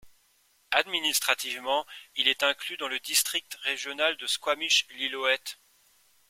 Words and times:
Administrativement, 0.71 1.85
il 2.15 2.27
est 2.27 2.41
inclus 2.41 2.75
dans 2.75 2.87
le 2.87 2.99
district 2.99 3.53
régional 3.61 4.17
de 4.17 4.25
Squamish-Lillooet. 4.25 5.59